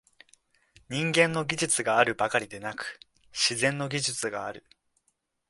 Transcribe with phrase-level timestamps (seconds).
[0.89, 2.99] 人間の技術があるばかりでなく、
[3.31, 4.65] 「自然の技術」がある。